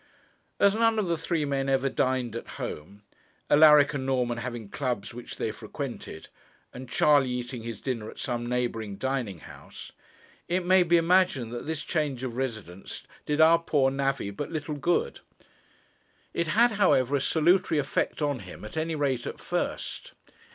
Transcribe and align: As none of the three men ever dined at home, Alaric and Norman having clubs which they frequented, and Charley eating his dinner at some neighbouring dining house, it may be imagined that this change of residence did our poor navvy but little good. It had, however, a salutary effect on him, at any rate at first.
As 0.59 0.73
none 0.73 0.97
of 0.97 1.07
the 1.07 1.15
three 1.15 1.45
men 1.45 1.69
ever 1.69 1.87
dined 1.87 2.35
at 2.35 2.47
home, 2.57 3.03
Alaric 3.51 3.93
and 3.93 4.03
Norman 4.03 4.39
having 4.39 4.67
clubs 4.67 5.13
which 5.13 5.35
they 5.35 5.51
frequented, 5.51 6.27
and 6.73 6.89
Charley 6.89 7.29
eating 7.29 7.61
his 7.61 7.79
dinner 7.79 8.09
at 8.09 8.17
some 8.17 8.49
neighbouring 8.49 8.95
dining 8.97 9.41
house, 9.41 9.91
it 10.47 10.65
may 10.65 10.81
be 10.81 10.97
imagined 10.97 11.51
that 11.53 11.67
this 11.67 11.83
change 11.83 12.23
of 12.23 12.35
residence 12.35 13.03
did 13.27 13.39
our 13.39 13.59
poor 13.59 13.91
navvy 13.91 14.31
but 14.31 14.49
little 14.51 14.73
good. 14.75 15.19
It 16.33 16.47
had, 16.47 16.71
however, 16.71 17.15
a 17.15 17.21
salutary 17.21 17.77
effect 17.79 18.23
on 18.23 18.39
him, 18.39 18.65
at 18.65 18.77
any 18.77 18.95
rate 18.95 19.27
at 19.27 19.39
first. 19.39 20.13